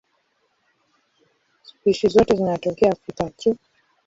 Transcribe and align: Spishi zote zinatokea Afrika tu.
Spishi 1.63 2.07
zote 2.07 2.35
zinatokea 2.35 2.91
Afrika 2.91 3.29
tu. 3.29 3.57